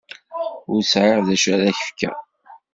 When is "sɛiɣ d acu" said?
0.91-1.49